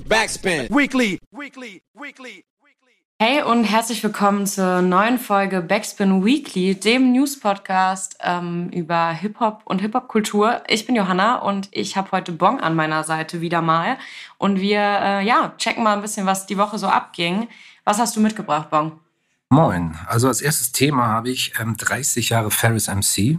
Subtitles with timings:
[0.00, 0.68] Backspin.
[0.68, 1.18] Weekly.
[1.30, 1.82] Weekly.
[1.94, 2.44] Weekly.
[3.18, 9.80] Hey und herzlich willkommen zur neuen Folge Backspin Weekly, dem News-Podcast ähm, über Hip-Hop und
[9.80, 10.62] Hip-Hop-Kultur.
[10.68, 13.96] Ich bin Johanna und ich habe heute Bong an meiner Seite wieder mal.
[14.36, 17.48] Und wir äh, ja, checken mal ein bisschen, was die Woche so abging.
[17.84, 19.00] Was hast du mitgebracht, Bong?
[19.48, 19.96] Moin.
[20.06, 23.38] Also als erstes Thema habe ich ähm, 30 Jahre Ferris MC.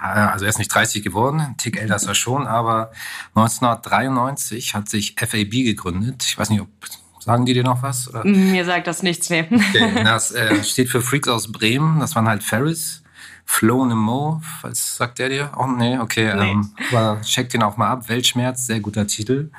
[0.00, 2.90] Äh, also er ist nicht 30 geworden, ein Tick älter ist er schon, aber
[3.34, 6.24] 1993 hat sich FAB gegründet.
[6.24, 6.68] Ich weiß nicht, ob
[7.20, 8.08] sagen die dir noch was?
[8.08, 8.24] Oder?
[8.24, 9.46] Mir sagt das nichts mehr.
[9.50, 12.00] Okay, das äh, steht für Freaks aus Bremen.
[12.00, 13.02] Das waren halt Ferris.
[13.48, 15.52] Flo Mo, was sagt der dir?
[15.56, 16.34] Oh, nee, okay.
[16.34, 16.50] Nee.
[16.50, 18.08] Ähm, aber check den auch mal ab.
[18.08, 19.50] Weltschmerz, sehr guter Titel.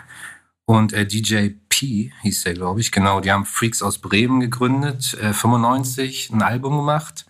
[0.65, 2.91] Und äh, DJ P hieß der, glaube ich.
[2.91, 7.25] Genau, die haben Freaks aus Bremen gegründet, äh, 95 ein Album gemacht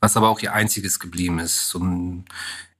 [0.00, 1.68] was aber auch ihr einziges geblieben ist.
[1.68, 2.24] So ein,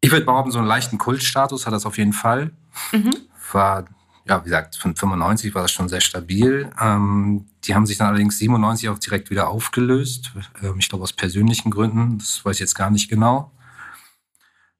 [0.00, 2.52] ich würde behaupten, so einen leichten Kultstatus hat das auf jeden Fall.
[2.92, 3.14] Mhm.
[3.52, 3.86] War,
[4.24, 6.70] ja, wie gesagt, von 95 war das schon sehr stabil.
[6.80, 10.32] Ähm, die haben sich dann allerdings 97 auch direkt wieder aufgelöst.
[10.62, 13.52] Ähm, ich glaube aus persönlichen Gründen, das weiß ich jetzt gar nicht genau.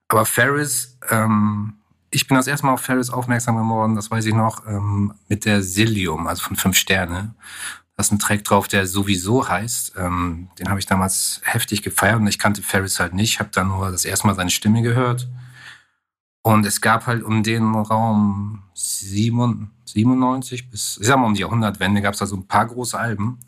[0.09, 1.75] Aber Ferris, ähm,
[2.11, 5.45] ich bin das erste Mal auf Ferris aufmerksam geworden, das weiß ich noch, ähm, mit
[5.45, 7.35] der Silium, also von Fünf Sterne.
[7.99, 9.95] Da ist ein Track drauf, der sowieso heißt.
[9.97, 13.41] Ähm, den habe ich damals heftig gefeiert und ich kannte Ferris halt nicht.
[13.41, 15.29] Habe dann nur das erste Mal seine Stimme gehört.
[16.43, 22.01] Und es gab halt um den Raum 97 bis, ich sag mal, um die Jahrhundertwende
[22.01, 23.41] gab es da so ein paar große Alben,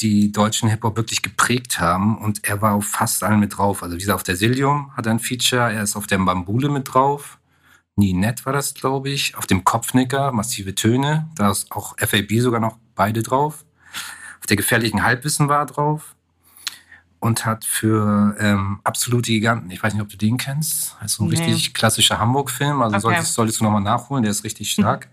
[0.00, 2.16] die deutschen Hip-Hop wirklich geprägt haben.
[2.16, 3.82] Und er war auf fast allen mit drauf.
[3.82, 6.70] Also wie gesagt, auf der Silium hat er ein Feature, er ist auf der Bambule
[6.70, 7.38] mit drauf.
[7.96, 9.36] Nie nett war das, glaube ich.
[9.36, 11.28] Auf dem Kopfnicker, massive Töne.
[11.34, 13.64] Da ist auch FAB sogar noch beide drauf.
[14.40, 16.14] Auf der gefährlichen Halbwissen war er drauf.
[17.20, 21.20] Und hat für ähm, absolute Giganten, ich weiß nicht, ob du den kennst, das ist
[21.20, 21.36] ein nee.
[21.36, 23.02] richtig klassischer Hamburg-Film, also okay.
[23.02, 25.08] solltest, solltest du nochmal nachholen, der ist richtig stark.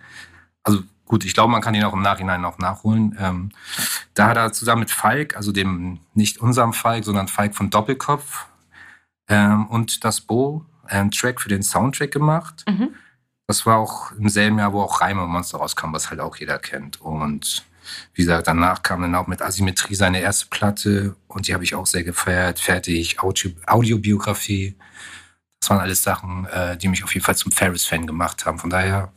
[0.61, 3.17] also gut, ich glaube, man kann ihn auch im Nachhinein noch nachholen.
[3.19, 3.51] Ähm,
[4.13, 8.45] da hat er zusammen mit Falk, also dem nicht unserem Falk, sondern Falk von Doppelkopf
[9.27, 12.65] ähm, und das Bo einen Track für den Soundtrack gemacht.
[12.67, 12.89] Mhm.
[13.47, 16.57] Das war auch im selben Jahr, wo auch Reime Monster rauskam, was halt auch jeder
[16.57, 17.01] kennt.
[17.01, 17.65] Und
[18.13, 21.75] wie gesagt, danach kam dann auch mit Asymmetrie seine erste Platte und die habe ich
[21.75, 22.59] auch sehr gefeiert.
[22.59, 24.75] Fertig, Audio, Audiobiografie.
[25.59, 28.59] Das waren alles Sachen, äh, die mich auf jeden Fall zum Ferris-Fan gemacht haben.
[28.59, 29.13] Von daher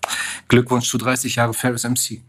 [0.48, 2.22] Glückwunsch zu 30 Jahre Ferris MC.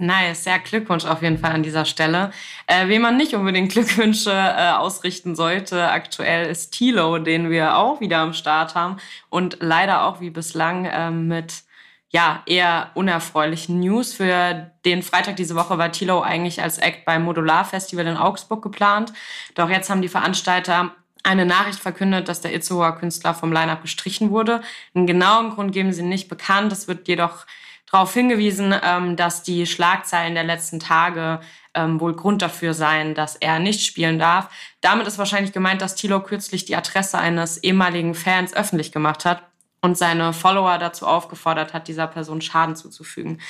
[0.00, 2.32] Nice, sehr Glückwunsch auf jeden Fall an dieser Stelle.
[2.66, 8.00] Äh, wem man nicht unbedingt Glückwünsche äh, ausrichten sollte, aktuell ist Tilo, den wir auch
[8.00, 8.96] wieder am Start haben
[9.28, 11.64] und leider auch wie bislang äh, mit
[12.10, 14.12] ja, eher unerfreulichen News.
[14.12, 18.62] Für den Freitag diese Woche war Tilo eigentlich als Act beim Modular Festival in Augsburg
[18.62, 19.12] geplant.
[19.54, 20.90] Doch jetzt haben die Veranstalter
[21.22, 24.62] eine Nachricht verkündet, dass der Itzehoer Künstler vom Line-Up gestrichen wurde.
[24.94, 26.72] Einen genauen Grund geben sie nicht bekannt.
[26.72, 27.46] Es wird jedoch
[27.90, 31.40] darauf hingewiesen, ähm, dass die Schlagzeilen der letzten Tage
[31.74, 34.48] ähm, wohl Grund dafür seien, dass er nicht spielen darf.
[34.80, 39.49] Damit ist wahrscheinlich gemeint, dass Tilo kürzlich die Adresse eines ehemaligen Fans öffentlich gemacht hat
[39.82, 43.40] und seine Follower dazu aufgefordert hat, dieser Person Schaden zuzufügen.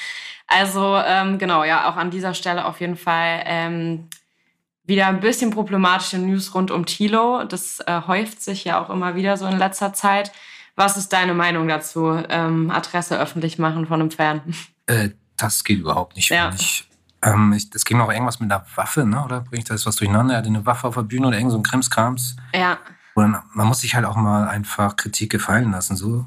[0.46, 4.08] Also ähm, genau, ja, auch an dieser Stelle auf jeden Fall ähm,
[4.84, 7.44] wieder ein bisschen problematische News rund um Tilo.
[7.44, 10.32] Das äh, häuft sich ja auch immer wieder so in letzter Zeit.
[10.76, 12.22] Was ist deine Meinung dazu?
[12.28, 14.40] Ähm, Adresse öffentlich machen von einem Fan?
[14.86, 16.52] Äh, das geht überhaupt nicht, ja.
[16.54, 16.86] ich.
[17.22, 19.22] Ähm, ich, das ging noch irgendwas mit einer Waffe, ne?
[19.22, 20.34] oder bringe ich da jetzt was durcheinander?
[20.34, 22.36] Er hatte eine Waffe auf der Bühne oder irgend so ein Krimskrams.
[22.54, 22.78] Ja.
[23.20, 26.26] Und man muss sich halt auch mal einfach Kritik gefallen lassen, so.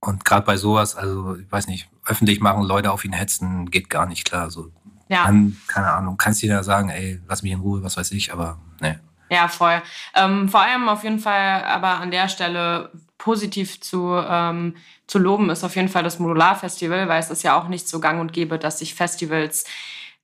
[0.00, 3.90] Und gerade bei sowas, also, ich weiß nicht, öffentlich machen, Leute auf ihn hetzen, geht
[3.90, 4.50] gar nicht klar.
[4.50, 4.70] So.
[5.08, 5.24] Ja.
[5.24, 8.12] Dann, keine Ahnung, kannst du dir da sagen, ey, lass mich in Ruhe, was weiß
[8.12, 9.00] ich, aber ne.
[9.30, 9.82] Ja, voll.
[10.14, 14.76] Ähm, vor allem auf jeden Fall aber an der Stelle positiv zu, ähm,
[15.06, 17.98] zu loben ist auf jeden Fall das Modular-Festival, weil es ist ja auch nicht so
[17.98, 19.64] gang und gäbe, dass sich Festivals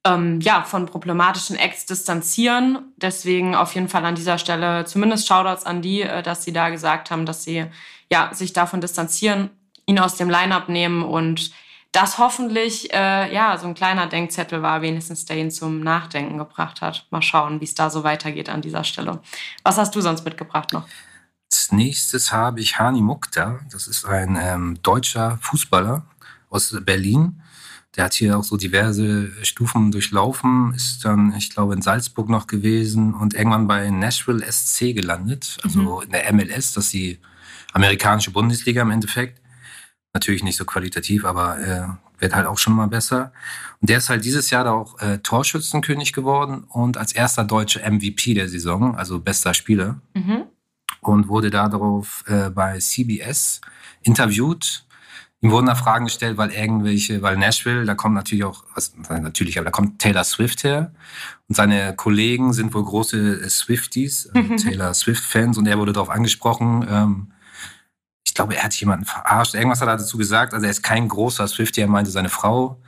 [0.05, 2.93] ähm, ja, von problematischen Acts distanzieren.
[2.97, 6.71] Deswegen auf jeden Fall an dieser Stelle zumindest Shoutouts an die, äh, dass sie da
[6.71, 7.67] gesagt haben, dass sie
[8.11, 9.51] ja, sich davon distanzieren,
[9.87, 11.53] ihn aus dem Line-Up nehmen und
[11.93, 16.81] das hoffentlich äh, ja so ein kleiner Denkzettel war, wenigstens der ihn zum Nachdenken gebracht
[16.81, 17.07] hat.
[17.11, 19.21] Mal schauen, wie es da so weitergeht an dieser Stelle.
[19.63, 20.87] Was hast du sonst mitgebracht noch?
[21.51, 23.61] Als nächstes habe ich Hani Mukta.
[23.71, 26.07] Das ist ein ähm, deutscher Fußballer
[26.49, 27.43] aus Berlin
[27.97, 32.47] der hat hier auch so diverse Stufen durchlaufen, ist dann, ich glaube, in Salzburg noch
[32.47, 36.03] gewesen und irgendwann bei Nashville SC gelandet, also mhm.
[36.05, 37.19] in der MLS, das ist die
[37.73, 39.41] amerikanische Bundesliga im Endeffekt.
[40.15, 41.89] Natürlich nicht so qualitativ, aber äh,
[42.23, 43.33] wird halt auch schon mal besser.
[43.81, 47.91] Und der ist halt dieses Jahr da auch äh, Torschützenkönig geworden und als erster deutscher
[47.91, 50.01] MVP der Saison, also bester Spieler.
[50.15, 50.45] Mhm.
[51.01, 53.61] Und wurde darauf äh, bei CBS
[54.03, 54.85] interviewt
[55.43, 59.59] Ihm wurden da Fragen gestellt, weil irgendwelche, weil Nashville, da kommt natürlich auch, was, natürlich,
[59.59, 60.93] aber da kommt Taylor Swift her.
[61.49, 65.59] Und seine Kollegen sind wohl große Swifties, also Taylor Swift-Fans.
[65.59, 67.33] Und er wurde darauf angesprochen, ähm,
[68.25, 69.55] ich glaube, er hat jemanden verarscht.
[69.55, 70.55] Irgendwas hat er dazu gesagt.
[70.55, 72.81] Also er ist kein großer Swiftie, er meinte seine Frau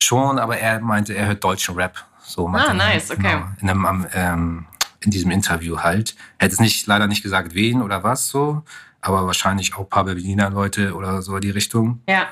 [0.00, 1.98] schon, aber er meinte, er hört deutschen Rap.
[2.22, 3.22] So ah, nice, okay.
[3.22, 4.66] Genau, in, einem, ähm,
[5.00, 6.14] in diesem Interview halt.
[6.38, 8.62] Er hat es nicht, leider nicht gesagt, wen oder was so
[9.00, 12.02] aber wahrscheinlich auch ein paar Berliner Leute oder so in die Richtung.
[12.08, 12.26] Ja.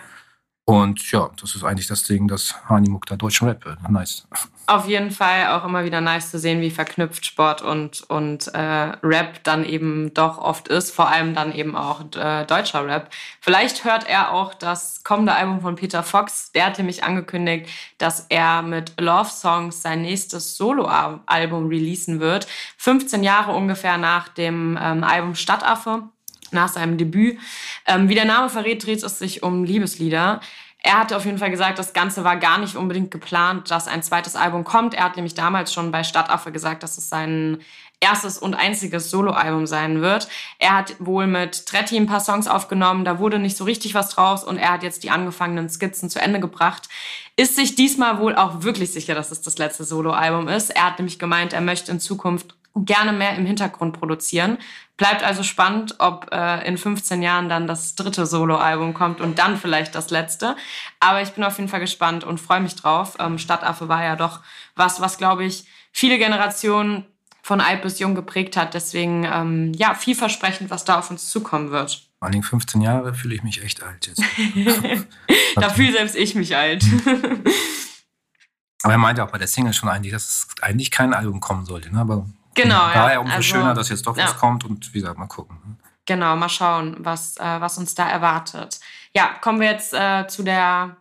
[0.69, 3.88] Und ja, das ist eigentlich das Ding, dass Hanimuk da deutschen Rap wird.
[3.88, 4.29] Nice.
[4.67, 8.93] Auf jeden Fall auch immer wieder nice zu sehen, wie verknüpft Sport und, und äh,
[9.03, 10.94] Rap dann eben doch oft ist.
[10.94, 13.09] Vor allem dann eben auch äh, deutscher Rap.
[13.41, 16.53] Vielleicht hört er auch das kommende Album von Peter Fox.
[16.53, 22.47] Der hat nämlich angekündigt, dass er mit Love Songs sein nächstes Solo-Album releasen wird.
[22.76, 26.11] 15 Jahre ungefähr nach dem ähm, Album Stadtaffe
[26.52, 27.38] nach seinem Debüt.
[27.86, 30.40] Ähm, wie der Name verrät, dreht es sich um Liebeslieder.
[30.80, 34.02] Er hatte auf jeden Fall gesagt, das Ganze war gar nicht unbedingt geplant, dass ein
[34.02, 34.94] zweites Album kommt.
[34.94, 37.58] Er hat nämlich damals schon bei Stadtaffe gesagt, dass es sein
[38.00, 40.28] erstes und einziges Soloalbum sein wird.
[40.58, 44.10] Er hat wohl mit Tretti ein paar Songs aufgenommen, da wurde nicht so richtig was
[44.10, 46.88] draus und er hat jetzt die angefangenen Skizzen zu Ende gebracht.
[47.36, 50.70] Ist sich diesmal wohl auch wirklich sicher, dass es das letzte Soloalbum ist.
[50.70, 52.54] Er hat nämlich gemeint, er möchte in Zukunft
[52.84, 54.58] gerne mehr im Hintergrund produzieren.
[54.96, 59.56] Bleibt also spannend, ob äh, in 15 Jahren dann das dritte Soloalbum kommt und dann
[59.56, 60.56] vielleicht das letzte.
[60.98, 63.16] Aber ich bin auf jeden Fall gespannt und freue mich drauf.
[63.20, 64.40] Ähm, Stadtaffe war ja doch
[64.75, 67.06] was, was glaube ich viele Generationen
[67.42, 68.75] von alt bis jung geprägt hat.
[68.75, 72.08] Deswegen ähm, ja vielversprechend, was da auf uns zukommen wird.
[72.19, 74.22] Vor allem 15 Jahre fühle ich mich echt alt jetzt.
[75.54, 76.84] da fühle selbst ich mich alt.
[78.82, 81.64] Aber er meinte auch bei der Single schon eigentlich, dass es eigentlich kein Album kommen
[81.66, 81.92] sollte.
[81.92, 82.00] Ne?
[82.00, 82.90] Aber Genau.
[82.92, 83.18] Daher ja.
[83.20, 84.24] umso also, schöner, dass jetzt doch ja.
[84.24, 85.56] was kommt und wie gesagt, mal gucken.
[85.64, 85.76] Ne?
[86.06, 88.80] Genau, mal schauen, was, äh, was uns da erwartet.
[89.14, 90.96] Ja, kommen wir jetzt äh, zu der,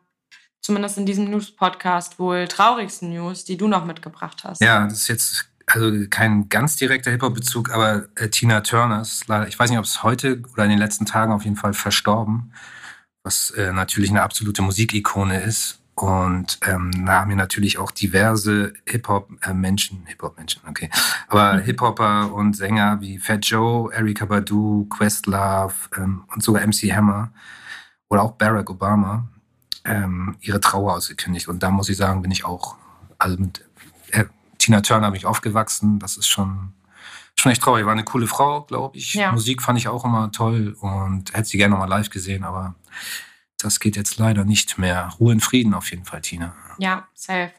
[0.61, 4.61] zumindest in diesem News-Podcast, wohl traurigsten News, die du noch mitgebracht hast.
[4.61, 9.47] Ja, das ist jetzt also kein ganz direkter Hip-Hop-Bezug, aber äh, Tina Turner ist leider,
[9.47, 12.53] ich weiß nicht, ob es heute oder in den letzten Tagen auf jeden Fall verstorben,
[13.23, 15.79] was äh, natürlich eine absolute Musikikone ist.
[15.99, 20.91] Und ähm, da haben wir natürlich auch diverse Hip-Hop-Menschen, Hip-Hop-Menschen, okay,
[21.27, 21.61] aber mhm.
[21.61, 27.31] Hip-Hopper und Sänger wie Fat Joe, Erika Badu, Questlove ähm, und sogar MC Hammer
[28.09, 29.27] oder auch Barack Obama
[29.85, 31.47] ähm, ihre Trauer ausgekündigt.
[31.47, 32.75] Und da muss ich sagen, bin ich auch,
[33.17, 33.65] also mit
[34.11, 34.25] äh,
[34.59, 35.97] Tina Turner bin ich aufgewachsen.
[35.97, 36.73] Das ist schon,
[37.35, 37.85] schon echt traurig.
[37.85, 39.15] War eine coole Frau, glaube ich.
[39.15, 39.31] Ja.
[39.31, 42.75] Musik fand ich auch immer toll und hätte sie gerne nochmal live gesehen, aber
[43.57, 45.13] das geht jetzt leider nicht mehr.
[45.19, 46.53] Ruhe in Frieden auf jeden Fall, Tina.
[46.77, 47.51] Ja, safe.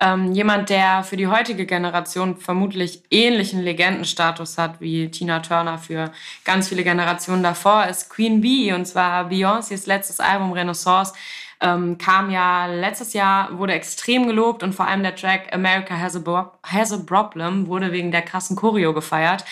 [0.00, 6.10] Ähm, jemand, der für die heutige Generation vermutlich ähnlichen Legendenstatus hat wie Tina Turner für
[6.44, 8.72] ganz viele Generationen davor, ist Queen Bee.
[8.72, 11.14] Und zwar Beyoncés letztes Album Renaissance
[11.60, 16.16] ähm, kam ja letztes Jahr, wurde extrem gelobt und vor allem der Track America Has
[16.16, 19.44] a, Has a Problem wurde wegen der krassen Choreo gefeiert.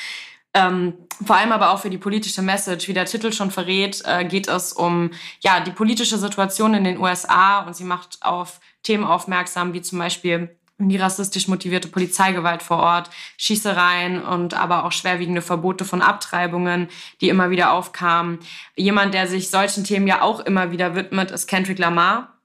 [0.55, 0.95] Ähm,
[1.25, 4.49] vor allem aber auch für die politische Message, wie der Titel schon verrät, äh, geht
[4.49, 5.11] es um
[5.41, 9.99] ja die politische Situation in den USA und sie macht auf Themen aufmerksam, wie zum
[9.99, 16.89] Beispiel die rassistisch motivierte Polizeigewalt vor Ort, Schießereien und aber auch schwerwiegende Verbote von Abtreibungen,
[17.21, 18.41] die immer wieder aufkamen.
[18.75, 22.39] Jemand, der sich solchen Themen ja auch immer wieder widmet, ist Kendrick Lamar.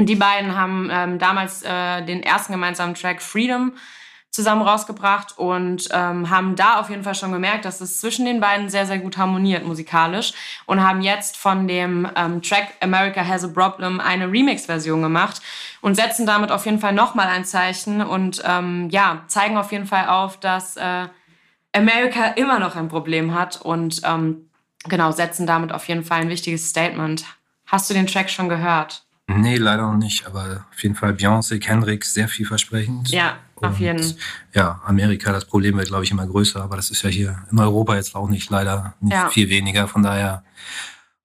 [0.00, 3.72] Die beiden haben ähm, damals äh, den ersten gemeinsamen Track Freedom
[4.32, 8.40] zusammen rausgebracht und ähm, haben da auf jeden Fall schon gemerkt, dass es zwischen den
[8.40, 10.32] beiden sehr, sehr gut harmoniert musikalisch
[10.64, 15.42] und haben jetzt von dem ähm, Track America Has a Problem eine Remix-Version gemacht
[15.82, 19.86] und setzen damit auf jeden Fall nochmal ein Zeichen und ähm, ja, zeigen auf jeden
[19.86, 21.08] Fall auf, dass äh,
[21.74, 24.48] America immer noch ein Problem hat und ähm,
[24.84, 27.26] genau, setzen damit auf jeden Fall ein wichtiges Statement.
[27.66, 29.04] Hast du den Track schon gehört?
[29.28, 33.10] Nee, leider noch nicht, aber auf jeden Fall Beyoncé, Kendrick, sehr vielversprechend.
[33.10, 34.16] Ja, auf jeden Fall.
[34.52, 37.58] Ja, Amerika, das Problem wird, glaube ich, immer größer, aber das ist ja hier in
[37.58, 39.28] Europa jetzt auch nicht leider nicht ja.
[39.28, 39.86] viel weniger.
[39.88, 40.44] Von daher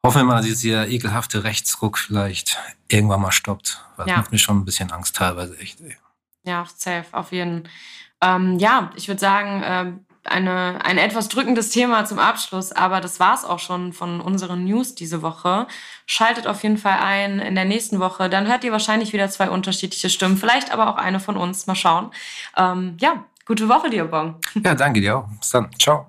[0.06, 3.84] hoffen wir mal, dass dieser ekelhafte Rechtsruck vielleicht irgendwann mal stoppt.
[3.98, 4.18] Das ja.
[4.18, 5.82] macht mir schon ein bisschen Angst teilweise, echt.
[5.82, 5.98] Ey.
[6.46, 7.72] Ja, safe, auf jeden Fall.
[8.20, 13.20] Ähm, ja, ich würde sagen, äh, eine, ein etwas drückendes Thema zum Abschluss, aber das
[13.20, 15.68] war es auch schon von unseren News diese Woche.
[16.06, 18.30] Schaltet auf jeden Fall ein in der nächsten Woche.
[18.30, 21.68] Dann hört ihr wahrscheinlich wieder zwei unterschiedliche Stimmen, vielleicht aber auch eine von uns.
[21.68, 22.12] Mal schauen.
[22.56, 24.36] Ähm, ja, gute Woche dir, Bon.
[24.64, 25.28] Ja, danke dir auch.
[25.40, 25.70] Bis dann.
[25.80, 26.08] Ciao.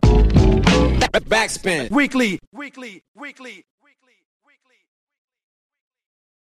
[1.29, 1.89] Backspin.
[1.91, 3.65] Weekly, weekly, weekly.